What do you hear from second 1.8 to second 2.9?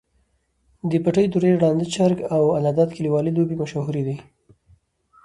چرک، او الله داد